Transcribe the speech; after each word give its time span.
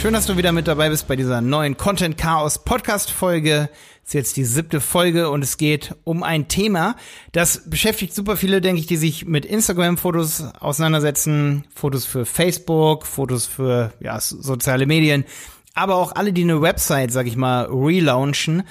Schön, 0.00 0.12
dass 0.12 0.26
du 0.26 0.36
wieder 0.36 0.52
mit 0.52 0.68
dabei 0.68 0.90
bist 0.90 1.08
bei 1.08 1.16
dieser 1.16 1.40
neuen 1.40 1.76
Content 1.76 2.16
Chaos 2.16 2.60
Podcast 2.60 3.10
Folge. 3.10 3.68
ist 4.04 4.14
jetzt 4.14 4.36
die 4.36 4.44
siebte 4.44 4.80
Folge 4.80 5.28
und 5.28 5.42
es 5.42 5.56
geht 5.56 5.96
um 6.04 6.22
ein 6.22 6.46
Thema, 6.46 6.94
das 7.32 7.68
beschäftigt 7.68 8.14
super 8.14 8.36
viele, 8.36 8.60
denke 8.60 8.80
ich, 8.80 8.86
die 8.86 8.96
sich 8.96 9.26
mit 9.26 9.44
Instagram 9.44 9.98
Fotos 9.98 10.44
auseinandersetzen, 10.60 11.64
Fotos 11.74 12.04
für 12.04 12.26
Facebook, 12.26 13.06
Fotos 13.06 13.46
für 13.46 13.92
ja, 13.98 14.20
soziale 14.20 14.86
Medien, 14.86 15.24
aber 15.74 15.96
auch 15.96 16.12
alle, 16.14 16.32
die 16.32 16.44
eine 16.44 16.62
Website, 16.62 17.10
sag 17.10 17.26
ich 17.26 17.34
mal, 17.34 17.64
relaunchen. 17.64 18.62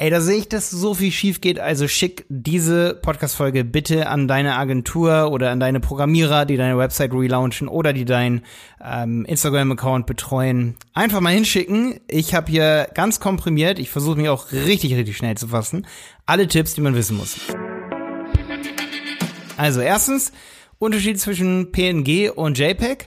Ey, 0.00 0.08
da 0.08 0.22
sehe 0.22 0.38
ich, 0.38 0.48
dass 0.48 0.70
so 0.70 0.94
viel 0.94 1.12
schief 1.12 1.42
geht. 1.42 1.60
Also 1.60 1.86
schick 1.86 2.24
diese 2.30 2.94
Podcast-Folge 2.94 3.64
bitte 3.64 4.08
an 4.08 4.28
deine 4.28 4.56
Agentur 4.56 5.30
oder 5.30 5.50
an 5.50 5.60
deine 5.60 5.78
Programmierer, 5.78 6.46
die 6.46 6.56
deine 6.56 6.78
Website 6.78 7.12
relaunchen 7.12 7.68
oder 7.68 7.92
die 7.92 8.06
deinen 8.06 8.40
ähm, 8.82 9.26
Instagram-Account 9.26 10.06
betreuen. 10.06 10.76
Einfach 10.94 11.20
mal 11.20 11.34
hinschicken. 11.34 12.00
Ich 12.08 12.34
habe 12.34 12.50
hier 12.50 12.88
ganz 12.94 13.20
komprimiert, 13.20 13.78
ich 13.78 13.90
versuche 13.90 14.16
mich 14.16 14.30
auch 14.30 14.52
richtig, 14.52 14.94
richtig 14.94 15.18
schnell 15.18 15.36
zu 15.36 15.48
fassen, 15.48 15.86
alle 16.24 16.48
Tipps, 16.48 16.72
die 16.72 16.80
man 16.80 16.94
wissen 16.94 17.18
muss. 17.18 17.36
Also 19.58 19.82
erstens, 19.82 20.32
Unterschied 20.78 21.20
zwischen 21.20 21.72
PNG 21.72 22.30
und 22.34 22.58
JPEG. 22.58 23.06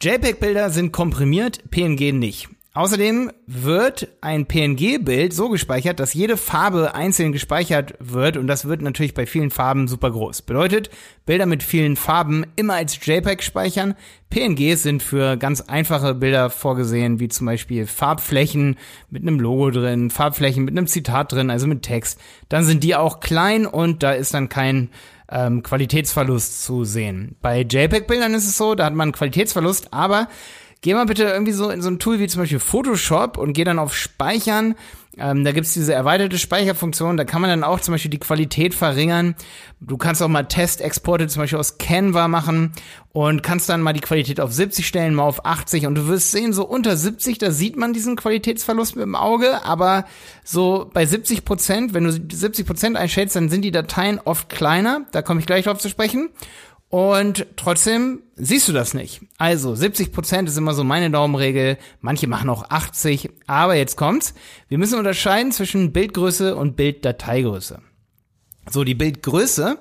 JPEG-Bilder 0.00 0.70
sind 0.70 0.92
komprimiert, 0.92 1.68
PNG 1.72 2.12
nicht. 2.12 2.48
Außerdem 2.74 3.30
wird 3.46 4.08
ein 4.22 4.46
PNG-Bild 4.46 5.34
so 5.34 5.50
gespeichert, 5.50 6.00
dass 6.00 6.14
jede 6.14 6.38
Farbe 6.38 6.94
einzeln 6.94 7.32
gespeichert 7.32 7.92
wird 7.98 8.38
und 8.38 8.46
das 8.46 8.64
wird 8.64 8.80
natürlich 8.80 9.12
bei 9.12 9.26
vielen 9.26 9.50
Farben 9.50 9.88
super 9.88 10.10
groß. 10.10 10.40
Bedeutet, 10.40 10.88
Bilder 11.26 11.44
mit 11.44 11.62
vielen 11.62 11.96
Farben 11.96 12.46
immer 12.56 12.72
als 12.72 12.98
JPEG 13.04 13.42
speichern. 13.42 13.94
PNGs 14.30 14.84
sind 14.84 15.02
für 15.02 15.36
ganz 15.36 15.60
einfache 15.60 16.14
Bilder 16.14 16.48
vorgesehen, 16.48 17.20
wie 17.20 17.28
zum 17.28 17.46
Beispiel 17.46 17.86
Farbflächen 17.86 18.78
mit 19.10 19.20
einem 19.20 19.38
Logo 19.38 19.70
drin, 19.70 20.08
Farbflächen 20.08 20.64
mit 20.64 20.72
einem 20.72 20.86
Zitat 20.86 21.30
drin, 21.32 21.50
also 21.50 21.66
mit 21.66 21.82
Text. 21.82 22.18
Dann 22.48 22.64
sind 22.64 22.84
die 22.84 22.96
auch 22.96 23.20
klein 23.20 23.66
und 23.66 24.02
da 24.02 24.12
ist 24.12 24.32
dann 24.32 24.48
kein 24.48 24.88
ähm, 25.30 25.62
Qualitätsverlust 25.62 26.64
zu 26.64 26.84
sehen. 26.84 27.36
Bei 27.42 27.60
JPEG-Bildern 27.60 28.32
ist 28.32 28.46
es 28.46 28.56
so, 28.56 28.74
da 28.74 28.86
hat 28.86 28.94
man 28.94 29.08
einen 29.08 29.12
Qualitätsverlust, 29.12 29.92
aber 29.92 30.28
Geh 30.82 30.94
mal 30.94 31.06
bitte 31.06 31.22
irgendwie 31.22 31.52
so 31.52 31.70
in 31.70 31.80
so 31.80 31.88
ein 31.88 32.00
Tool 32.00 32.18
wie 32.18 32.26
zum 32.26 32.42
Beispiel 32.42 32.58
Photoshop 32.58 33.38
und 33.38 33.52
geh 33.52 33.62
dann 33.62 33.78
auf 33.78 33.94
Speichern. 33.94 34.74
Ähm, 35.16 35.44
da 35.44 35.52
gibt's 35.52 35.74
diese 35.74 35.92
erweiterte 35.92 36.38
Speicherfunktion, 36.38 37.16
da 37.16 37.24
kann 37.24 37.40
man 37.42 37.50
dann 37.50 37.64
auch 37.64 37.78
zum 37.80 37.92
Beispiel 37.92 38.10
die 38.10 38.18
Qualität 38.18 38.74
verringern. 38.74 39.36
Du 39.78 39.96
kannst 39.96 40.22
auch 40.22 40.28
mal 40.28 40.44
Testexporte 40.44 41.28
zum 41.28 41.42
Beispiel 41.42 41.58
aus 41.58 41.78
Canva 41.78 42.26
machen 42.28 42.72
und 43.12 43.42
kannst 43.44 43.68
dann 43.68 43.82
mal 43.82 43.92
die 43.92 44.00
Qualität 44.00 44.40
auf 44.40 44.52
70 44.52 44.86
stellen, 44.86 45.14
mal 45.14 45.24
auf 45.24 45.44
80 45.44 45.86
und 45.86 45.94
du 45.96 46.08
wirst 46.08 46.32
sehen, 46.32 46.52
so 46.52 46.66
unter 46.66 46.96
70, 46.96 47.38
da 47.38 47.52
sieht 47.52 47.76
man 47.76 47.92
diesen 47.92 48.16
Qualitätsverlust 48.16 48.96
mit 48.96 49.04
dem 49.04 49.14
Auge, 49.14 49.64
aber 49.64 50.06
so 50.44 50.90
bei 50.92 51.06
70 51.06 51.44
Prozent, 51.44 51.94
wenn 51.94 52.04
du 52.04 52.12
70 52.12 52.66
Prozent 52.66 52.96
einschätzt, 52.96 53.36
dann 53.36 53.50
sind 53.50 53.62
die 53.62 53.70
Dateien 53.70 54.18
oft 54.18 54.48
kleiner, 54.48 55.02
da 55.12 55.22
komme 55.22 55.40
ich 55.40 55.46
gleich 55.46 55.66
drauf 55.66 55.78
zu 55.78 55.90
sprechen. 55.90 56.30
Und 56.92 57.46
trotzdem 57.56 58.20
siehst 58.36 58.68
du 58.68 58.74
das 58.74 58.92
nicht. 58.92 59.22
Also 59.38 59.74
70 59.74 60.12
Prozent 60.12 60.46
ist 60.46 60.58
immer 60.58 60.74
so 60.74 60.84
meine 60.84 61.10
Daumenregel. 61.10 61.78
Manche 62.02 62.26
machen 62.26 62.50
auch 62.50 62.68
80. 62.68 63.30
Aber 63.46 63.76
jetzt 63.76 63.96
kommt's. 63.96 64.34
Wir 64.68 64.76
müssen 64.76 64.98
unterscheiden 64.98 65.52
zwischen 65.52 65.94
Bildgröße 65.94 66.54
und 66.54 66.76
Bilddateigröße. 66.76 67.80
So, 68.68 68.84
die 68.84 68.94
Bildgröße, 68.94 69.78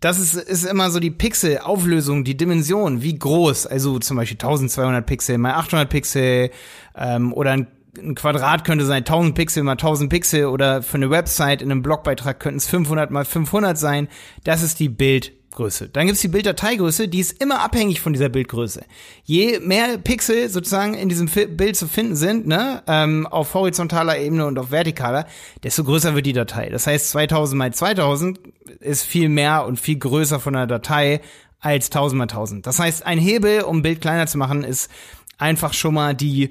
das 0.00 0.20
ist, 0.20 0.34
ist 0.34 0.64
immer 0.64 0.92
so 0.92 1.00
die 1.00 1.10
Pixelauflösung, 1.10 2.22
die 2.22 2.36
Dimension, 2.36 3.02
wie 3.02 3.18
groß. 3.18 3.66
Also 3.66 3.98
zum 3.98 4.16
Beispiel 4.16 4.36
1200 4.36 5.04
Pixel 5.04 5.38
mal 5.38 5.54
800 5.54 5.90
Pixel 5.90 6.50
ähm, 6.96 7.32
oder 7.32 7.50
ein 7.50 7.66
ein 7.96 8.16
Quadrat 8.16 8.64
könnte 8.64 8.84
sein 8.84 9.04
1000 9.04 9.36
Pixel 9.36 9.62
mal 9.62 9.72
1000 9.72 10.10
Pixel 10.10 10.46
oder 10.46 10.82
für 10.82 10.96
eine 10.96 11.10
Website 11.10 11.62
in 11.62 11.70
einem 11.70 11.82
Blogbeitrag 11.82 12.40
könnten 12.40 12.58
es 12.58 12.66
500 12.66 13.12
mal 13.12 13.24
500 13.24 13.78
sein. 13.78 14.08
Das 14.42 14.64
ist 14.64 14.80
die 14.80 14.88
Bild 14.88 15.32
Größe. 15.54 15.88
Dann 15.88 16.06
gibt's 16.06 16.20
die 16.20 16.28
Bilddateigröße, 16.28 17.08
die 17.08 17.20
ist 17.20 17.40
immer 17.40 17.60
abhängig 17.60 18.00
von 18.00 18.12
dieser 18.12 18.28
Bildgröße. 18.28 18.82
Je 19.24 19.60
mehr 19.60 19.98
Pixel 19.98 20.48
sozusagen 20.48 20.94
in 20.94 21.08
diesem 21.08 21.28
Bild 21.28 21.76
zu 21.76 21.88
finden 21.88 22.16
sind, 22.16 22.46
ne, 22.46 22.82
ähm, 22.86 23.26
auf 23.26 23.54
horizontaler 23.54 24.18
Ebene 24.18 24.46
und 24.46 24.58
auf 24.58 24.70
vertikaler, 24.70 25.26
desto 25.62 25.84
größer 25.84 26.14
wird 26.14 26.26
die 26.26 26.32
Datei. 26.32 26.68
Das 26.68 26.86
heißt, 26.86 27.10
2000 27.10 27.58
mal 27.58 27.72
2000 27.72 28.38
ist 28.80 29.04
viel 29.04 29.28
mehr 29.28 29.64
und 29.64 29.80
viel 29.80 29.98
größer 29.98 30.40
von 30.40 30.54
der 30.54 30.66
Datei 30.66 31.20
als 31.60 31.86
1000 31.86 32.18
mal 32.18 32.24
1000. 32.24 32.66
Das 32.66 32.78
heißt, 32.78 33.06
ein 33.06 33.18
Hebel, 33.18 33.62
um 33.62 33.78
ein 33.78 33.82
Bild 33.82 34.00
kleiner 34.00 34.26
zu 34.26 34.36
machen, 34.36 34.64
ist 34.64 34.90
einfach 35.38 35.72
schon 35.72 35.94
mal 35.94 36.14
die 36.14 36.50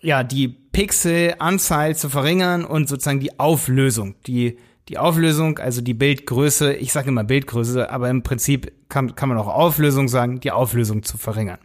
ja, 0.00 0.22
die 0.22 0.48
Pixelanzahl 0.48 1.96
zu 1.96 2.08
verringern 2.08 2.64
und 2.64 2.88
sozusagen 2.88 3.18
die 3.18 3.40
Auflösung, 3.40 4.14
die 4.26 4.58
die 4.88 4.98
Auflösung, 4.98 5.58
also 5.58 5.80
die 5.80 5.94
Bildgröße, 5.94 6.74
ich 6.74 6.92
sage 6.92 7.08
immer 7.08 7.24
Bildgröße, 7.24 7.90
aber 7.90 8.08
im 8.08 8.22
Prinzip 8.22 8.72
kann, 8.88 9.16
kann 9.16 9.28
man 9.28 9.38
auch 9.38 9.48
Auflösung 9.48 10.06
sagen, 10.06 10.38
die 10.38 10.52
Auflösung 10.52 11.02
zu 11.02 11.18
verringern. 11.18 11.58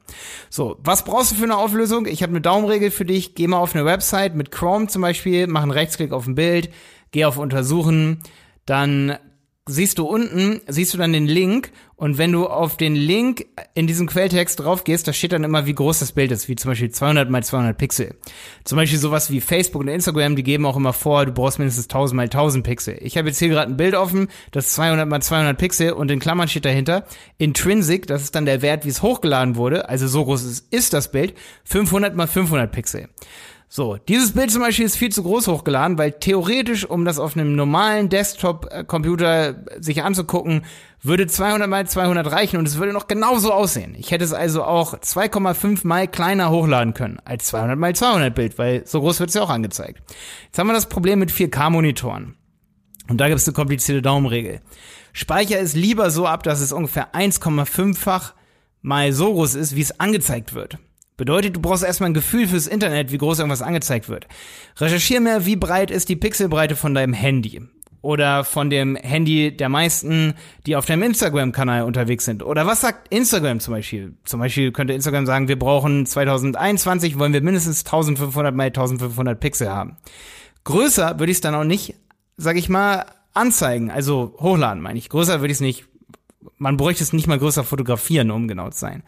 So, 0.50 0.78
was 0.84 1.06
brauchst 1.06 1.32
du 1.32 1.36
für 1.36 1.44
eine 1.44 1.58
Auflösung? 1.58 2.08
Ich 2.08 2.24
habe 2.24 2.32
eine 2.32 2.42
Daumenregel 2.42 2.90
für 2.90 3.06
dich. 3.06 3.36
Geh 3.36 3.48
mal 3.48 3.60
auf 3.60 3.76
eine 3.76 3.86
Website 3.86 4.36
mit 4.36 4.52
Chrome 4.52 4.88
zum 4.88 5.04
Beispiel, 5.04 5.46
mach 5.46 5.62
einen 5.62 5.72
Rechtsklick 5.72 6.12
auf 6.12 6.26
ein 6.26 6.36
Bild, 6.36 6.72
geh 7.12 7.26
auf 7.26 7.38
Untersuchen, 7.38 8.22
dann 8.66 9.18
siehst 9.72 9.98
du 9.98 10.06
unten, 10.06 10.62
siehst 10.68 10.94
du 10.94 10.98
dann 10.98 11.14
den 11.14 11.26
Link 11.26 11.72
und 11.96 12.18
wenn 12.18 12.32
du 12.32 12.48
auf 12.48 12.78
den 12.78 12.96
Link 12.96 13.46
in 13.74 13.88
diesem 13.88 14.08
Quelltext 14.08 14.60
drauf 14.60 14.84
gehst, 14.84 15.08
da 15.08 15.14
steht 15.14 15.34
dann 15.34 15.44
immer, 15.44 15.66
wie 15.66 15.76
groß 15.76 16.00
das 16.00 16.12
Bild 16.12 16.32
ist, 16.32 16.50
wie 16.50 16.56
zum 16.56 16.72
Beispiel 16.72 16.90
200 16.90 17.30
mal 17.30 17.44
200 17.44 17.78
Pixel. 17.78 18.16
Zum 18.64 18.78
Beispiel 18.78 18.98
sowas 18.98 19.30
wie 19.32 19.40
Facebook 19.40 19.82
und 19.82 19.88
Instagram, 19.88 20.36
die 20.36 20.44
geben 20.44 20.66
auch 20.66 20.78
immer 20.78 20.94
vor, 20.94 21.26
du 21.26 21.32
brauchst 21.32 21.60
mindestens 21.60 21.86
1000 21.86 22.16
mal 22.16 22.24
1000 22.24 22.66
Pixel. 22.66 22.98
Ich 23.02 23.18
habe 23.18 23.28
jetzt 23.28 23.40
hier 23.40 23.50
gerade 23.50 23.72
ein 23.72 23.78
Bild 23.78 23.96
offen, 23.96 24.30
das 24.52 24.68
ist 24.68 24.74
200 24.74 25.08
mal 25.08 25.22
200 25.22 25.58
Pixel 25.58 25.92
und 25.92 26.10
in 26.10 26.20
Klammern 26.20 26.48
steht 26.48 26.66
dahinter 26.66 27.06
Intrinsic, 27.38 28.08
das 28.08 28.24
ist 28.24 28.36
dann 28.36 28.46
der 28.46 28.62
Wert, 28.62 28.84
wie 28.86 28.90
es 28.90 29.02
hochgeladen 29.02 29.56
wurde, 29.56 29.88
also 29.88 30.08
so 30.08 30.26
groß 30.26 30.44
ist, 30.44 30.74
ist 30.74 30.94
das 30.94 31.12
Bild, 31.12 31.36
500 31.66 32.16
mal 32.16 32.28
500 32.28 32.72
Pixel. 32.72 33.10
So, 33.74 33.96
dieses 33.96 34.34
Bild 34.34 34.52
zum 34.52 34.64
Beispiel 34.64 34.84
ist 34.84 34.98
viel 34.98 35.14
zu 35.14 35.24
groß 35.24 35.48
hochgeladen, 35.48 35.98
weil 35.98 36.12
theoretisch, 36.12 36.84
um 36.84 37.06
das 37.06 37.20
auf 37.20 37.38
einem 37.38 37.56
normalen 37.56 38.10
Desktop-Computer 38.10 39.64
sich 39.80 40.04
anzugucken, 40.04 40.66
würde 41.02 41.26
200 41.26 41.70
mal 41.70 41.88
200 41.88 42.30
reichen 42.30 42.58
und 42.58 42.68
es 42.68 42.78
würde 42.80 42.92
noch 42.92 43.08
genauso 43.08 43.54
aussehen. 43.54 43.96
Ich 43.98 44.12
hätte 44.12 44.26
es 44.26 44.34
also 44.34 44.66
auch 44.66 44.96
2,5 44.96 45.88
mal 45.88 46.10
kleiner 46.10 46.50
hochladen 46.50 46.94
können 46.94 47.20
als 47.24 47.46
200 47.46 47.80
mal 47.80 47.96
200 47.96 48.36
Bild, 48.36 48.58
weil 48.58 48.86
so 48.86 49.00
groß 49.00 49.22
wird 49.22 49.30
es 49.30 49.36
ja 49.36 49.42
auch 49.42 49.50
angezeigt. 49.50 50.04
Jetzt 50.48 50.60
haben 50.60 50.68
wir 50.68 50.74
das 50.74 50.90
Problem 50.90 51.20
mit 51.20 51.32
4K-Monitoren. 51.32 52.36
Und 53.08 53.22
da 53.22 53.30
gibt 53.30 53.40
es 53.40 53.48
eine 53.48 53.56
komplizierte 53.56 54.02
Daumenregel. 54.02 54.60
Speicher 55.14 55.62
es 55.62 55.76
lieber 55.76 56.12
so 56.12 56.28
ab, 56.28 56.44
dass 56.44 56.60
es 56.60 56.74
ungefähr 56.74 57.14
1,5-fach 57.14 58.34
mal 58.82 59.14
so 59.14 59.32
groß 59.32 59.56
ist, 59.56 59.78
wie 59.78 59.82
es 59.82 59.98
angezeigt 59.98 60.54
wird. 60.54 60.78
Bedeutet, 61.18 61.56
du 61.56 61.60
brauchst 61.60 61.84
erstmal 61.84 62.10
ein 62.10 62.16
Gefühl 62.16 62.48
fürs 62.48 62.68
Internet, 62.68 63.12
wie 63.12 63.18
groß 63.18 63.40
irgendwas 63.40 63.62
angezeigt 63.62 64.10
wird. 64.10 64.28
Recherchier 64.78 65.22
mehr, 65.22 65.46
wie 65.46 65.56
breit 65.56 65.92
ist 65.92 66.10
die 66.10 66.16
Pixelbreite 66.16 66.76
von 66.76 66.94
deinem 66.94 67.14
Handy. 67.14 67.62
Oder 68.02 68.44
von 68.44 68.72
dem 68.72 68.96
Handy 68.96 69.56
der 69.56 69.70
meisten, 69.70 70.34
die 70.66 70.76
auf 70.76 70.88
deinem 70.88 71.04
Instagram-Kanal 71.04 71.84
unterwegs 71.84 72.26
sind. 72.26 72.42
Oder 72.42 72.66
was 72.66 72.82
sagt 72.82 73.14
Instagram 73.14 73.60
zum 73.60 73.76
Beispiel? 73.76 74.16
Zum 74.24 74.40
Beispiel 74.40 74.72
könnte 74.72 74.94
Instagram 74.94 75.28
sagen, 75.28 75.48
wir 75.48 75.60
brauchen 75.60 76.08
2021, 76.08 77.20
wollen 77.20 77.34
wir 77.34 77.42
mindestens 77.42 77.86
1500 77.86 78.56
mal 78.56 78.68
1500 78.68 79.40
Pixel 79.40 79.70
haben. 79.70 79.98
Größer 80.64 81.20
würde 81.20 81.32
ich 81.32 81.38
es 81.38 81.42
dann 81.42 81.54
auch 81.54 81.64
nicht, 81.64 81.94
sag 82.38 82.58
ich 82.58 82.70
mal, 82.70 83.06
anzeigen, 83.34 83.92
also 83.92 84.36
hochladen 84.40 84.82
meine 84.82 84.98
ich. 84.98 85.10
Größer 85.10 85.42
würde 85.42 85.52
ich 85.52 85.58
es 85.58 85.62
nicht 85.62 85.86
man 86.58 86.78
bräuchte 86.78 87.04
es 87.04 87.14
nicht 87.14 87.28
mal 87.28 87.40
größer 87.40 87.64
fotografieren, 87.64 88.32
um 88.32 88.48
genau 88.48 88.70
zu 88.70 88.80
sein. 88.80 89.04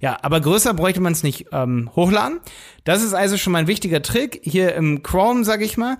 Ja, 0.00 0.18
aber 0.22 0.40
größer 0.40 0.74
bräuchte 0.74 1.00
man 1.00 1.12
es 1.12 1.22
nicht 1.22 1.46
ähm, 1.52 1.90
hochladen. 1.96 2.40
Das 2.84 3.02
ist 3.02 3.14
also 3.14 3.36
schon 3.36 3.52
mal 3.52 3.60
ein 3.60 3.66
wichtiger 3.66 4.02
Trick 4.02 4.40
hier 4.42 4.74
im 4.74 5.02
Chrome, 5.02 5.44
sag 5.44 5.62
ich 5.62 5.76
mal. 5.76 5.98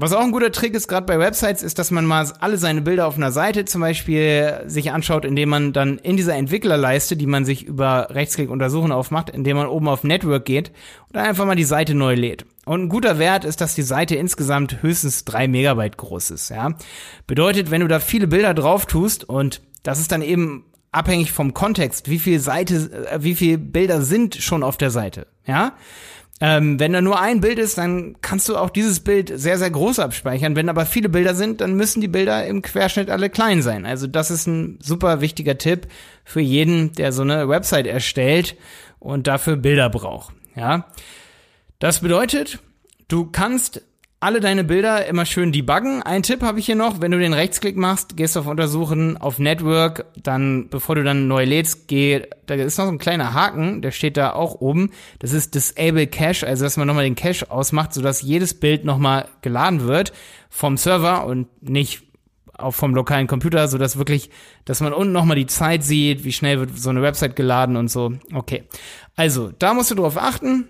Was 0.00 0.12
auch 0.12 0.20
ein 0.20 0.30
guter 0.30 0.52
Trick 0.52 0.74
ist, 0.74 0.86
gerade 0.86 1.06
bei 1.06 1.18
Websites, 1.18 1.64
ist, 1.64 1.80
dass 1.80 1.90
man 1.90 2.06
mal 2.06 2.24
alle 2.38 2.56
seine 2.56 2.82
Bilder 2.82 3.08
auf 3.08 3.16
einer 3.16 3.32
Seite 3.32 3.64
zum 3.64 3.80
Beispiel 3.80 4.62
sich 4.66 4.92
anschaut, 4.92 5.24
indem 5.24 5.48
man 5.48 5.72
dann 5.72 5.98
in 5.98 6.16
dieser 6.16 6.36
Entwicklerleiste, 6.36 7.16
die 7.16 7.26
man 7.26 7.44
sich 7.44 7.64
über 7.64 8.06
Rechtsklick 8.10 8.48
untersuchen 8.48 8.92
aufmacht, 8.92 9.28
indem 9.28 9.56
man 9.56 9.66
oben 9.66 9.88
auf 9.88 10.04
Network 10.04 10.44
geht 10.44 10.68
und 11.08 11.16
dann 11.16 11.26
einfach 11.26 11.46
mal 11.46 11.56
die 11.56 11.64
Seite 11.64 11.96
neu 11.96 12.14
lädt. 12.14 12.46
Und 12.64 12.82
ein 12.82 12.88
guter 12.88 13.18
Wert 13.18 13.44
ist, 13.44 13.60
dass 13.60 13.74
die 13.74 13.82
Seite 13.82 14.14
insgesamt 14.14 14.82
höchstens 14.82 15.24
drei 15.24 15.48
Megabyte 15.48 15.96
groß 15.96 16.30
ist, 16.30 16.50
ja. 16.50 16.74
Bedeutet, 17.26 17.72
wenn 17.72 17.80
du 17.80 17.88
da 17.88 17.98
viele 17.98 18.28
Bilder 18.28 18.54
drauf 18.54 18.86
tust 18.86 19.28
und 19.28 19.62
das 19.82 20.00
ist 20.00 20.12
dann 20.12 20.22
eben 20.22 20.64
abhängig 20.92 21.32
vom 21.32 21.54
Kontext, 21.54 22.08
wie 22.08 22.18
viel 22.18 22.40
Seite, 22.40 23.08
äh, 23.10 23.22
wie 23.22 23.34
viel 23.34 23.58
Bilder 23.58 24.02
sind 24.02 24.36
schon 24.36 24.62
auf 24.62 24.76
der 24.76 24.90
Seite, 24.90 25.26
ja. 25.46 25.74
Ähm, 26.40 26.78
wenn 26.78 26.92
da 26.92 27.00
nur 27.00 27.20
ein 27.20 27.40
Bild 27.40 27.58
ist, 27.58 27.78
dann 27.78 28.16
kannst 28.20 28.48
du 28.48 28.56
auch 28.56 28.70
dieses 28.70 29.00
Bild 29.00 29.32
sehr, 29.34 29.58
sehr 29.58 29.70
groß 29.70 29.98
abspeichern. 29.98 30.54
Wenn 30.54 30.68
aber 30.68 30.86
viele 30.86 31.08
Bilder 31.08 31.34
sind, 31.34 31.60
dann 31.60 31.74
müssen 31.74 32.00
die 32.00 32.06
Bilder 32.06 32.46
im 32.46 32.62
Querschnitt 32.62 33.10
alle 33.10 33.28
klein 33.28 33.60
sein. 33.60 33.84
Also 33.84 34.06
das 34.06 34.30
ist 34.30 34.46
ein 34.46 34.78
super 34.80 35.20
wichtiger 35.20 35.58
Tipp 35.58 35.88
für 36.24 36.40
jeden, 36.40 36.92
der 36.92 37.10
so 37.10 37.22
eine 37.22 37.48
Website 37.48 37.88
erstellt 37.88 38.56
und 39.00 39.26
dafür 39.26 39.56
Bilder 39.56 39.90
braucht. 39.90 40.32
Ja. 40.54 40.86
Das 41.80 42.00
bedeutet, 42.00 42.60
du 43.08 43.26
kannst 43.26 43.82
alle 44.20 44.40
deine 44.40 44.64
Bilder 44.64 45.06
immer 45.06 45.24
schön 45.24 45.52
debuggen. 45.52 46.02
Ein 46.02 46.24
Tipp 46.24 46.42
habe 46.42 46.58
ich 46.58 46.66
hier 46.66 46.74
noch, 46.74 47.00
wenn 47.00 47.12
du 47.12 47.18
den 47.18 47.32
Rechtsklick 47.32 47.76
machst, 47.76 48.16
gehst 48.16 48.36
auf 48.36 48.48
Untersuchen, 48.48 49.16
auf 49.16 49.38
Network, 49.38 50.06
dann, 50.20 50.68
bevor 50.70 50.96
du 50.96 51.04
dann 51.04 51.28
neu 51.28 51.44
lädst, 51.44 51.86
geh, 51.86 52.22
da 52.46 52.54
ist 52.54 52.78
noch 52.78 52.86
so 52.86 52.90
ein 52.90 52.98
kleiner 52.98 53.32
Haken, 53.32 53.80
der 53.80 53.92
steht 53.92 54.16
da 54.16 54.32
auch 54.32 54.56
oben. 54.60 54.90
Das 55.20 55.32
ist 55.32 55.54
Disable 55.54 56.08
Cache, 56.08 56.46
also 56.46 56.64
dass 56.64 56.76
man 56.76 56.88
nochmal 56.88 57.04
den 57.04 57.14
Cache 57.14 57.48
ausmacht, 57.48 57.94
sodass 57.94 58.22
jedes 58.22 58.58
Bild 58.58 58.84
nochmal 58.84 59.28
geladen 59.40 59.86
wird 59.86 60.12
vom 60.50 60.76
Server 60.76 61.24
und 61.24 61.46
nicht 61.62 62.02
auch 62.54 62.74
vom 62.74 62.92
lokalen 62.92 63.28
Computer, 63.28 63.68
sodass 63.68 63.98
wirklich, 63.98 64.30
dass 64.64 64.80
man 64.80 64.92
unten 64.92 65.12
nochmal 65.12 65.36
die 65.36 65.46
Zeit 65.46 65.84
sieht, 65.84 66.24
wie 66.24 66.32
schnell 66.32 66.58
wird 66.58 66.76
so 66.76 66.90
eine 66.90 67.02
Website 67.02 67.36
geladen 67.36 67.76
und 67.76 67.86
so. 67.86 68.14
Okay. 68.34 68.64
Also, 69.14 69.52
da 69.60 69.74
musst 69.74 69.92
du 69.92 69.94
drauf 69.94 70.16
achten 70.16 70.68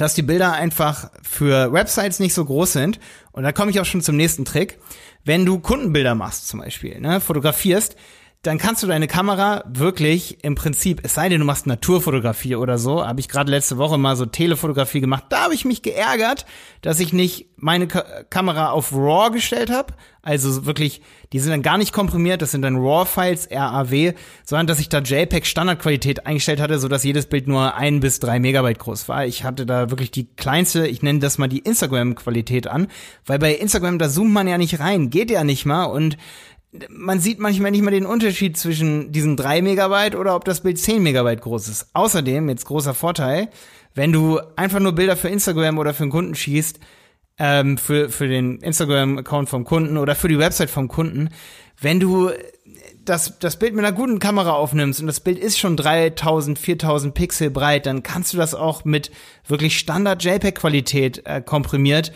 dass 0.00 0.14
die 0.14 0.22
Bilder 0.22 0.52
einfach 0.52 1.10
für 1.22 1.72
Websites 1.72 2.18
nicht 2.18 2.34
so 2.34 2.44
groß 2.44 2.72
sind. 2.72 3.00
Und 3.32 3.42
da 3.42 3.52
komme 3.52 3.70
ich 3.70 3.80
auch 3.80 3.84
schon 3.84 4.02
zum 4.02 4.16
nächsten 4.16 4.44
Trick. 4.44 4.78
Wenn 5.24 5.44
du 5.44 5.58
Kundenbilder 5.58 6.14
machst 6.14 6.48
zum 6.48 6.60
Beispiel, 6.60 7.00
ne, 7.00 7.20
fotografierst, 7.20 7.96
dann 8.46 8.58
kannst 8.58 8.82
du 8.82 8.86
deine 8.86 9.08
Kamera 9.08 9.64
wirklich 9.66 10.44
im 10.44 10.54
Prinzip, 10.54 11.00
es 11.02 11.14
sei 11.14 11.28
denn, 11.28 11.40
du 11.40 11.44
machst 11.44 11.66
Naturfotografie 11.66 12.54
oder 12.54 12.78
so, 12.78 13.04
habe 13.04 13.18
ich 13.18 13.28
gerade 13.28 13.50
letzte 13.50 13.76
Woche 13.76 13.98
mal 13.98 14.14
so 14.14 14.24
Telefotografie 14.24 15.00
gemacht, 15.00 15.24
da 15.30 15.44
habe 15.44 15.54
ich 15.54 15.64
mich 15.64 15.82
geärgert, 15.82 16.46
dass 16.80 17.00
ich 17.00 17.12
nicht 17.12 17.48
meine 17.56 17.88
Ka 17.88 18.04
Kamera 18.30 18.70
auf 18.70 18.92
RAW 18.92 19.30
gestellt 19.30 19.70
habe, 19.70 19.94
also 20.22 20.64
wirklich, 20.64 21.02
die 21.32 21.40
sind 21.40 21.50
dann 21.50 21.62
gar 21.62 21.78
nicht 21.78 21.92
komprimiert, 21.92 22.42
das 22.42 22.52
sind 22.52 22.62
dann 22.62 22.76
RAW-Files, 22.76 23.48
RAW, 23.50 24.14
sondern 24.44 24.66
dass 24.66 24.80
ich 24.80 24.88
da 24.88 24.98
JPEG 24.98 25.46
Standardqualität 25.46 26.26
eingestellt 26.26 26.60
hatte, 26.60 26.78
so 26.78 26.88
dass 26.88 27.04
jedes 27.04 27.26
Bild 27.26 27.48
nur 27.48 27.74
ein 27.74 28.00
bis 28.00 28.20
drei 28.20 28.38
Megabyte 28.38 28.78
groß 28.78 29.08
war. 29.08 29.26
Ich 29.26 29.44
hatte 29.44 29.66
da 29.66 29.90
wirklich 29.90 30.10
die 30.10 30.26
kleinste, 30.34 30.86
ich 30.86 31.02
nenne 31.02 31.18
das 31.20 31.38
mal 31.38 31.48
die 31.48 31.60
Instagram-Qualität 31.60 32.66
an, 32.66 32.88
weil 33.24 33.38
bei 33.38 33.54
Instagram, 33.54 33.98
da 33.98 34.08
zoomt 34.08 34.32
man 34.32 34.48
ja 34.48 34.58
nicht 34.58 34.80
rein, 34.80 35.10
geht 35.10 35.30
ja 35.30 35.44
nicht 35.44 35.64
mal. 35.64 35.84
Und 35.84 36.16
man 36.88 37.20
sieht 37.20 37.38
manchmal 37.38 37.70
nicht 37.70 37.82
mal 37.82 37.90
den 37.90 38.06
Unterschied 38.06 38.56
zwischen 38.56 39.12
diesen 39.12 39.36
drei 39.36 39.62
Megabyte 39.62 40.14
oder 40.14 40.34
ob 40.34 40.44
das 40.44 40.62
Bild 40.62 40.78
zehn 40.78 41.02
Megabyte 41.02 41.40
groß 41.40 41.68
ist. 41.68 41.88
Außerdem, 41.92 42.48
jetzt 42.48 42.66
großer 42.66 42.94
Vorteil, 42.94 43.48
wenn 43.94 44.12
du 44.12 44.40
einfach 44.56 44.80
nur 44.80 44.92
Bilder 44.92 45.16
für 45.16 45.28
Instagram 45.28 45.78
oder 45.78 45.94
für 45.94 46.04
einen 46.04 46.12
Kunden 46.12 46.34
schießt, 46.34 46.80
ähm, 47.38 47.78
für, 47.78 48.08
für 48.08 48.28
den 48.28 48.58
Instagram-Account 48.60 49.48
vom 49.48 49.64
Kunden 49.64 49.96
oder 49.96 50.14
für 50.14 50.28
die 50.28 50.38
Website 50.38 50.70
vom 50.70 50.88
Kunden, 50.88 51.30
wenn 51.80 52.00
du 52.00 52.30
das, 53.04 53.38
das 53.38 53.58
Bild 53.58 53.74
mit 53.74 53.84
einer 53.84 53.96
guten 53.96 54.18
Kamera 54.18 54.52
aufnimmst 54.52 55.00
und 55.00 55.06
das 55.06 55.20
Bild 55.20 55.38
ist 55.38 55.58
schon 55.58 55.76
3000, 55.76 56.58
4000 56.58 57.14
Pixel 57.14 57.50
breit, 57.50 57.86
dann 57.86 58.02
kannst 58.02 58.32
du 58.32 58.36
das 58.36 58.54
auch 58.54 58.84
mit 58.84 59.10
wirklich 59.46 59.78
Standard 59.78 60.24
JPEG-Qualität 60.24 61.22
äh, 61.24 61.40
komprimiert 61.40 62.12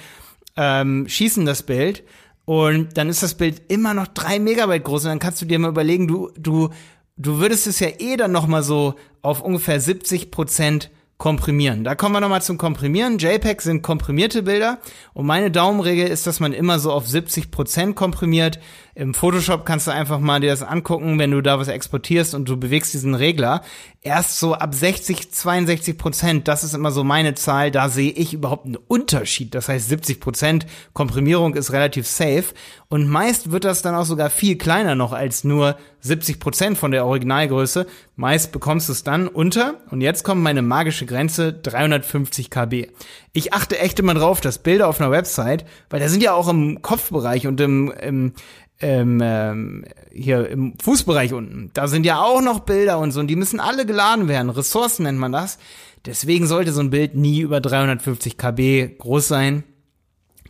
ähm, 0.57 1.09
schießen, 1.09 1.47
das 1.47 1.63
Bild. 1.63 2.03
Und 2.51 2.97
dann 2.97 3.09
ist 3.09 3.23
das 3.23 3.35
Bild 3.35 3.63
immer 3.69 3.95
noch 3.95 4.09
drei 4.09 4.41
Megabyte 4.41 4.83
groß. 4.83 5.05
Und 5.05 5.11
dann 5.11 5.19
kannst 5.21 5.41
du 5.41 5.47
dir 5.47 5.61
mal 5.61 5.69
überlegen, 5.69 6.09
du, 6.09 6.33
du, 6.37 6.71
du 7.17 7.39
würdest 7.39 7.69
es 7.69 7.79
ja 7.79 7.87
eh 8.01 8.17
dann 8.17 8.33
noch 8.33 8.49
mal 8.49 8.65
so 8.65 8.97
auf 9.23 9.41
ungefähr 9.41 9.81
70 9.81 10.33
Prozent 10.33 10.91
komprimieren. 11.21 11.85
Da 11.85 11.95
kommen 11.95 12.15
wir 12.15 12.21
nochmal 12.21 12.43
zum 12.43 12.59
Komprimieren. 12.59 13.19
JPEG 13.19 13.61
sind 13.61 13.83
komprimierte 13.83 14.43
Bilder 14.43 14.79
und 15.13 15.27
meine 15.27 15.51
Daumenregel 15.53 16.09
ist, 16.09 16.27
dass 16.27 16.41
man 16.41 16.53
immer 16.53 16.81
so 16.81 16.91
auf 16.91 17.07
70 17.07 17.53
Prozent 17.53 17.95
komprimiert. 17.95 18.59
Im 18.95 19.15
Photoshop 19.15 19.65
kannst 19.65 19.87
du 19.87 19.93
einfach 19.93 20.19
mal 20.19 20.41
dir 20.41 20.51
das 20.51 20.63
angucken, 20.63 21.19
wenn 21.19 21.31
du 21.31 21.43
da 21.43 21.59
was 21.59 21.69
exportierst 21.69 22.35
und 22.35 22.49
du 22.49 22.57
bewegst 22.57 22.93
diesen 22.93 23.15
Regler. 23.15 23.63
Erst 24.03 24.39
so 24.39 24.55
ab 24.55 24.75
60, 24.75 25.31
62 25.31 25.97
Prozent, 25.97 26.49
das 26.49 26.65
ist 26.65 26.75
immer 26.75 26.91
so 26.91 27.05
meine 27.05 27.35
Zahl, 27.35 27.71
da 27.71 27.89
sehe 27.89 28.11
ich 28.11 28.33
überhaupt 28.33 28.67
einen 28.67 28.77
Unterschied. 28.77 29.55
Das 29.55 29.69
heißt, 29.69 29.89
70 29.89 30.21
Prozent 30.21 30.67
Komprimierung 30.95 31.55
ist 31.55 31.73
relativ 31.73 32.07
safe 32.07 32.47
und 32.89 33.09
meist 33.09 33.53
wird 33.53 33.65
das 33.65 33.83
dann 33.83 33.95
auch 33.95 34.07
sogar 34.07 34.31
viel 34.31 34.57
kleiner 34.57 34.95
noch 34.95 35.13
als 35.13 35.45
nur 35.45 35.77
70 36.01 36.41
Prozent 36.41 36.79
von 36.79 36.91
der 36.91 37.07
Originalgröße. 37.07 37.87
Meist 38.21 38.53
bekommst 38.53 38.87
du 38.87 38.93
es 38.93 39.03
dann 39.03 39.29
unter, 39.29 39.81
und 39.91 40.03
jetzt 40.03 40.25
kommt 40.25 40.43
meine 40.43 40.61
magische 40.61 41.07
Grenze, 41.07 41.55
350 41.55 42.51
KB. 42.51 42.89
Ich 43.33 43.55
achte 43.55 43.79
echt 43.79 43.99
immer 43.99 44.13
drauf, 44.13 44.43
dass 44.43 44.59
Bilder 44.59 44.89
auf 44.89 45.01
einer 45.01 45.11
Website, 45.11 45.65
weil 45.89 46.01
da 46.01 46.09
sind 46.11 46.23
ja 46.23 46.35
auch 46.35 46.49
im 46.49 46.83
Kopfbereich 46.83 47.47
und 47.47 47.59
im, 47.63 47.91
im, 47.91 48.35
ähm, 48.83 49.87
hier 50.13 50.51
im 50.51 50.75
Fußbereich 50.83 51.33
unten, 51.33 51.71
da 51.73 51.89
sind 51.89 52.05
ja 52.05 52.21
auch 52.21 52.43
noch 52.43 52.61
Bilder 52.61 52.99
und 52.99 53.13
so, 53.13 53.21
und 53.21 53.29
die 53.29 53.37
müssen 53.37 53.59
alle 53.59 53.87
geladen 53.87 54.29
werden. 54.29 54.51
Ressourcen 54.51 55.05
nennt 55.05 55.19
man 55.19 55.33
das. 55.33 55.57
Deswegen 56.05 56.47
sollte 56.47 56.73
so 56.73 56.81
ein 56.81 56.91
Bild 56.91 57.15
nie 57.15 57.41
über 57.41 57.63
350 57.63 58.37
KB 58.37 58.99
groß 58.99 59.29
sein. 59.29 59.65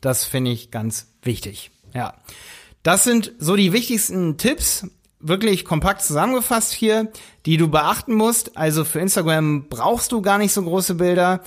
Das 0.00 0.24
finde 0.24 0.50
ich 0.50 0.72
ganz 0.72 1.06
wichtig. 1.22 1.70
Ja. 1.94 2.14
Das 2.82 3.04
sind 3.04 3.32
so 3.38 3.54
die 3.54 3.72
wichtigsten 3.72 4.38
Tipps, 4.38 4.88
wirklich 5.20 5.64
kompakt 5.64 6.02
zusammengefasst 6.02 6.72
hier, 6.72 7.12
die 7.46 7.56
du 7.56 7.68
beachten 7.68 8.14
musst. 8.14 8.56
Also 8.56 8.84
für 8.84 9.00
Instagram 9.00 9.66
brauchst 9.68 10.12
du 10.12 10.22
gar 10.22 10.38
nicht 10.38 10.52
so 10.52 10.62
große 10.62 10.94
Bilder. 10.94 11.42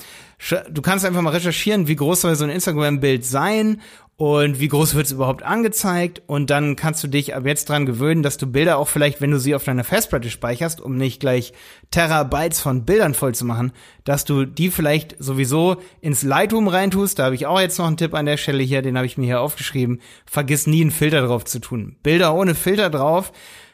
Du 0.69 0.81
kannst 0.81 1.05
einfach 1.05 1.21
mal 1.21 1.29
recherchieren, 1.29 1.87
wie 1.87 1.95
groß 1.95 2.21
soll 2.21 2.35
so 2.35 2.43
ein 2.43 2.49
Instagram-Bild 2.49 3.25
sein 3.25 3.81
und 4.15 4.59
wie 4.59 4.67
groß 4.67 4.93
wird 4.93 5.07
es 5.07 5.11
überhaupt 5.11 5.43
angezeigt 5.43 6.21
und 6.27 6.49
dann 6.49 6.75
kannst 6.75 7.03
du 7.03 7.07
dich 7.07 7.35
ab 7.35 7.45
jetzt 7.45 7.67
dran 7.67 7.85
gewöhnen, 7.85 8.21
dass 8.21 8.37
du 8.37 8.45
Bilder 8.45 8.77
auch 8.77 8.87
vielleicht, 8.87 9.21
wenn 9.21 9.31
du 9.31 9.39
sie 9.39 9.55
auf 9.55 9.63
deiner 9.63 9.83
Festplatte 9.83 10.29
speicherst, 10.29 10.81
um 10.81 10.97
nicht 10.97 11.19
gleich 11.19 11.51
Terabytes 11.89 12.59
von 12.59 12.85
Bildern 12.85 13.15
voll 13.15 13.33
zu 13.33 13.43
machen, 13.43 13.71
dass 14.03 14.23
du 14.23 14.45
die 14.45 14.69
vielleicht 14.69 15.15
sowieso 15.17 15.77
ins 15.99 16.21
Lightroom 16.21 16.67
reintust. 16.67 17.17
Da 17.17 17.25
habe 17.25 17.35
ich 17.35 17.47
auch 17.47 17.59
jetzt 17.59 17.79
noch 17.79 17.87
einen 17.87 17.97
Tipp 17.97 18.13
an 18.13 18.27
der 18.27 18.37
Stelle 18.37 18.61
hier, 18.61 18.81
den 18.81 18.97
habe 18.97 19.07
ich 19.07 19.17
mir 19.17 19.25
hier 19.25 19.41
aufgeschrieben. 19.41 19.99
Vergiss 20.25 20.67
nie 20.67 20.81
einen 20.81 20.91
Filter 20.91 21.25
drauf 21.25 21.45
zu 21.45 21.59
tun. 21.59 21.95
Bilder 22.03 22.35
ohne 22.35 22.53
Filter 22.53 22.91
drauf, 22.91 23.31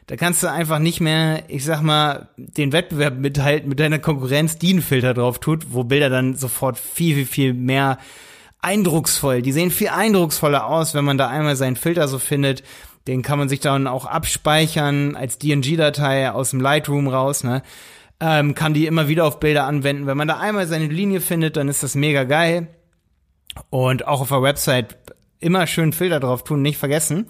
da 0.10 0.16
kannst 0.16 0.42
du 0.42 0.50
einfach 0.50 0.80
nicht 0.80 1.02
mehr, 1.02 1.44
ich 1.50 1.64
sag 1.64 1.84
mal, 1.84 2.30
den 2.36 2.72
Wettbewerb 2.72 3.20
mithalten 3.20 3.70
mit 3.70 3.80
deiner 3.80 4.00
Konkurrenz, 4.00 4.58
die 4.58 4.72
einen 4.72 4.82
Filter 4.82 5.14
drauf 5.14 5.38
tut, 5.38 5.68
wo 5.70 5.84
Bilder 5.84 6.10
dann 6.10 6.34
sofort 6.34 6.80
viel, 6.80 7.14
viel, 7.14 7.26
viel 7.28 7.54
mehr 7.54 8.00
eindrucksvoll. 8.60 9.44
Die 9.44 9.52
sehen 9.52 9.70
viel 9.70 9.90
eindrucksvoller 9.90 10.66
aus, 10.66 10.96
wenn 10.96 11.06
man 11.06 11.20
da 11.20 11.28
einmal 11.28 11.56
seinen 11.56 11.76
Filter 11.76 12.08
so 12.08 12.18
findet. 12.18 12.64
Den 13.06 13.22
kann 13.22 13.38
man 13.38 13.50
sich 13.50 13.60
dann 13.60 13.86
auch 13.86 14.08
abspeichern 14.08 15.16
als 15.16 15.38
DNG-Datei 15.38 16.32
aus 16.32 16.50
dem 16.50 16.60
Lightroom 16.60 17.08
raus, 17.08 17.44
ne? 17.44 17.62
Ähm, 18.20 18.56
kann 18.56 18.74
die 18.74 18.88
immer 18.88 19.10
wieder 19.10 19.26
auf 19.26 19.40
Bilder 19.40 19.66
anwenden. 19.66 20.08
Wenn 20.08 20.18
man 20.18 20.28
da 20.28 20.40
einmal 20.40 20.66
seine 20.66 20.88
Linie 20.88 21.22
findet, 21.22 21.56
dann 21.56 21.68
ist 21.68 21.84
das 21.84 21.94
mega 21.94 22.24
geil. 22.24 22.68
Und 23.70 24.08
auch 24.08 24.22
auf 24.22 24.30
der 24.30 24.42
Website 24.42 24.98
immer 25.40 25.68
schön 25.68 25.94
Filter 25.94 26.20
drauf 26.20 26.44
tun, 26.44 26.64
nicht 26.64 26.80
vergessen. 26.80 27.28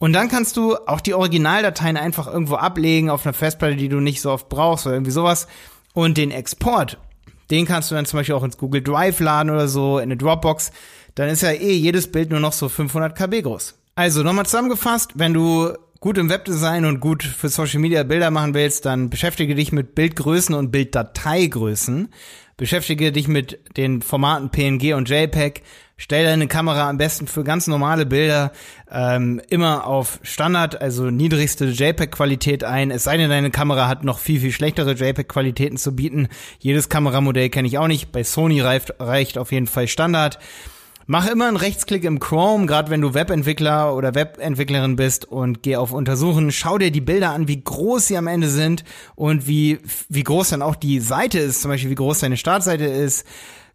Und 0.00 0.12
dann 0.12 0.28
kannst 0.28 0.56
du 0.56 0.74
auch 0.74 1.00
die 1.00 1.14
Originaldateien 1.14 1.96
einfach 1.96 2.26
irgendwo 2.26 2.56
ablegen 2.56 3.08
auf 3.08 3.24
einer 3.24 3.34
Festplatte, 3.34 3.76
die 3.76 3.88
du 3.88 4.00
nicht 4.00 4.20
so 4.20 4.32
oft 4.32 4.48
brauchst 4.48 4.86
oder 4.86 4.96
irgendwie 4.96 5.12
sowas. 5.12 5.46
Und 5.92 6.18
den 6.18 6.32
Export 6.32 6.98
den 7.50 7.66
kannst 7.66 7.90
du 7.90 7.94
dann 7.94 8.06
zum 8.06 8.18
Beispiel 8.18 8.34
auch 8.34 8.44
ins 8.44 8.56
Google 8.56 8.82
Drive 8.82 9.20
laden 9.20 9.50
oder 9.50 9.68
so, 9.68 9.98
in 9.98 10.04
eine 10.04 10.16
Dropbox. 10.16 10.70
Dann 11.14 11.28
ist 11.28 11.42
ja 11.42 11.50
eh 11.50 11.72
jedes 11.72 12.10
Bild 12.10 12.30
nur 12.30 12.40
noch 12.40 12.52
so 12.52 12.68
500 12.68 13.16
KB 13.16 13.42
groß. 13.42 13.74
Also 13.96 14.22
nochmal 14.22 14.46
zusammengefasst, 14.46 15.12
wenn 15.16 15.34
du 15.34 15.72
gut 15.98 16.16
im 16.16 16.30
Webdesign 16.30 16.84
und 16.84 17.00
gut 17.00 17.22
für 17.22 17.48
Social 17.48 17.80
Media 17.80 18.04
Bilder 18.04 18.30
machen 18.30 18.54
willst, 18.54 18.86
dann 18.86 19.10
beschäftige 19.10 19.54
dich 19.54 19.72
mit 19.72 19.94
Bildgrößen 19.94 20.54
und 20.54 20.70
Bilddateigrößen. 20.70 22.08
Beschäftige 22.56 23.10
dich 23.10 23.26
mit 23.26 23.58
den 23.76 24.00
Formaten 24.00 24.50
PNG 24.50 24.94
und 24.94 25.08
JPEG. 25.08 25.62
Stell 26.02 26.24
deine 26.24 26.48
Kamera 26.48 26.88
am 26.88 26.96
besten 26.96 27.26
für 27.26 27.44
ganz 27.44 27.66
normale 27.66 28.06
Bilder 28.06 28.52
ähm, 28.90 29.38
immer 29.50 29.86
auf 29.86 30.18
Standard, 30.22 30.80
also 30.80 31.10
niedrigste 31.10 31.66
JPEG-Qualität 31.66 32.64
ein. 32.64 32.90
Es 32.90 33.04
sei 33.04 33.18
denn, 33.18 33.28
deine 33.28 33.50
Kamera 33.50 33.86
hat 33.86 34.02
noch 34.02 34.18
viel, 34.18 34.40
viel 34.40 34.50
schlechtere 34.50 34.92
JPEG-Qualitäten 34.92 35.76
zu 35.76 35.94
bieten. 35.94 36.28
Jedes 36.58 36.88
Kameramodell 36.88 37.50
kenne 37.50 37.68
ich 37.68 37.76
auch 37.76 37.86
nicht. 37.86 38.12
Bei 38.12 38.24
Sony 38.24 38.62
reicht, 38.62 38.94
reicht 38.98 39.36
auf 39.36 39.52
jeden 39.52 39.66
Fall 39.66 39.88
Standard. 39.88 40.38
Mach 41.06 41.28
immer 41.28 41.48
einen 41.48 41.58
Rechtsklick 41.58 42.04
im 42.04 42.18
Chrome, 42.18 42.64
gerade 42.64 42.88
wenn 42.88 43.02
du 43.02 43.12
Webentwickler 43.12 43.94
oder 43.94 44.14
Webentwicklerin 44.14 44.96
bist 44.96 45.26
und 45.26 45.62
geh 45.62 45.76
auf 45.76 45.92
Untersuchen. 45.92 46.50
Schau 46.50 46.78
dir 46.78 46.90
die 46.90 47.02
Bilder 47.02 47.32
an, 47.32 47.46
wie 47.46 47.62
groß 47.62 48.06
sie 48.06 48.16
am 48.16 48.26
Ende 48.26 48.48
sind 48.48 48.84
und 49.16 49.46
wie, 49.46 49.80
wie 50.08 50.24
groß 50.24 50.48
dann 50.48 50.62
auch 50.62 50.76
die 50.76 51.00
Seite 51.00 51.40
ist, 51.40 51.60
zum 51.60 51.70
Beispiel 51.70 51.90
wie 51.90 51.96
groß 51.96 52.20
deine 52.20 52.38
Startseite 52.38 52.86
ist. 52.86 53.26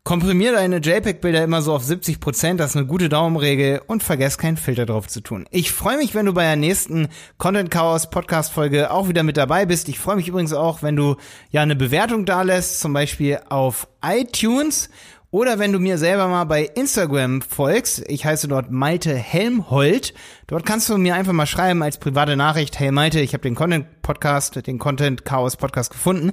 Komprimier 0.05 0.51
deine 0.51 0.77
JPEG-Bilder 0.77 1.43
immer 1.43 1.63
so 1.63 1.73
auf 1.73 1.83
70 1.83 2.19
Prozent, 2.19 2.59
das 2.59 2.69
ist 2.69 2.75
eine 2.77 2.85
gute 2.85 3.09
Daumenregel 3.09 3.81
und 3.87 4.03
vergess 4.03 4.37
keinen 4.37 4.55
Filter 4.55 4.85
drauf 4.85 5.07
zu 5.07 5.19
tun. 5.19 5.47
Ich 5.49 5.71
freue 5.71 5.97
mich, 5.97 6.13
wenn 6.13 6.27
du 6.27 6.33
bei 6.35 6.43
der 6.43 6.55
nächsten 6.55 7.07
Content 7.39 7.71
Chaos 7.71 8.11
Podcast 8.11 8.53
Folge 8.53 8.91
auch 8.91 9.09
wieder 9.09 9.23
mit 9.23 9.35
dabei 9.35 9.65
bist. 9.65 9.89
Ich 9.89 9.97
freue 9.97 10.17
mich 10.17 10.27
übrigens 10.27 10.53
auch, 10.53 10.83
wenn 10.83 10.95
du 10.95 11.15
ja 11.49 11.63
eine 11.63 11.75
Bewertung 11.75 12.27
da 12.27 12.43
lässt, 12.43 12.81
zum 12.81 12.93
Beispiel 12.93 13.39
auf 13.49 13.87
iTunes 14.03 14.91
Oder 15.35 15.59
wenn 15.59 15.73
du 15.73 15.79
mir 15.79 15.97
selber 15.97 16.29
mal 16.29 16.45
bei 16.45 16.63
Instagram 16.63 17.41
folgst, 17.41 18.05
ich 18.07 18.23
heiße 18.23 18.47
dort 18.47 18.71
Malte 18.71 19.13
Helmholt, 19.13 20.13
dort 20.47 20.65
kannst 20.65 20.87
du 20.87 20.97
mir 20.97 21.13
einfach 21.13 21.33
mal 21.33 21.45
schreiben 21.45 21.83
als 21.83 21.97
private 21.97 22.37
Nachricht, 22.37 22.79
hey 22.79 22.89
Malte, 22.89 23.19
ich 23.19 23.33
habe 23.33 23.41
den 23.41 23.53
Content 23.53 24.01
Podcast, 24.01 24.65
den 24.65 24.79
Content 24.79 25.25
Chaos 25.25 25.57
Podcast 25.57 25.91
gefunden 25.91 26.31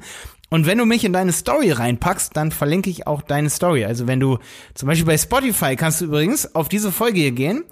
und 0.50 0.66
wenn 0.66 0.78
du 0.78 0.86
mich 0.86 1.04
in 1.04 1.12
deine 1.12 1.32
Story 1.32 1.72
reinpackst, 1.72 2.36
dann 2.36 2.52
verlinke 2.52 2.90
ich 2.90 3.08
auch 3.08 3.22
deine 3.22 3.50
Story. 3.50 3.84
Also 3.84 4.06
wenn 4.06 4.20
du 4.20 4.38
zum 4.74 4.86
Beispiel 4.86 5.06
bei 5.06 5.18
Spotify 5.18 5.74
kannst 5.74 6.00
du 6.00 6.04
übrigens 6.04 6.54
auf 6.54 6.68
diese 6.68 6.92
Folge 6.92 7.18
hier 7.18 7.32
gehen 7.32 7.64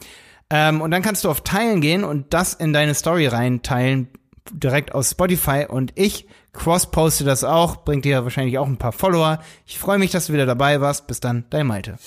ähm, 0.50 0.80
und 0.80 0.90
dann 0.90 1.02
kannst 1.02 1.22
du 1.22 1.30
auf 1.30 1.42
Teilen 1.42 1.80
gehen 1.80 2.02
und 2.02 2.34
das 2.34 2.54
in 2.54 2.72
deine 2.72 2.94
Story 2.94 3.28
reinteilen, 3.28 4.08
direkt 4.50 4.94
aus 4.94 5.10
Spotify 5.10 5.66
und 5.68 5.92
ich 5.94 6.26
cross-poste 6.52 7.24
das 7.24 7.44
auch, 7.44 7.84
bringt 7.84 8.04
dir 8.04 8.24
wahrscheinlich 8.24 8.58
auch 8.58 8.66
ein 8.66 8.78
paar 8.78 8.92
Follower. 8.92 9.40
Ich 9.66 9.78
freue 9.78 9.98
mich, 9.98 10.10
dass 10.10 10.26
du 10.26 10.32
wieder 10.32 10.46
dabei 10.46 10.80
warst. 10.80 11.06
Bis 11.06 11.20
dann, 11.20 11.44
dein 11.50 11.66
Malte. 11.66 11.98